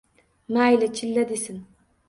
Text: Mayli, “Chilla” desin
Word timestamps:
Mayli, 0.57 0.89
“Chilla” 1.01 1.27
desin 1.35 1.63